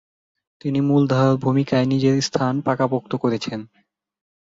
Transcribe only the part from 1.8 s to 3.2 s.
নিজের স্থান পাকাপোক্ত